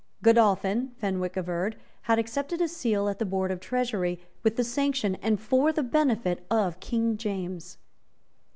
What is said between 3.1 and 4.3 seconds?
the Board of Treasury,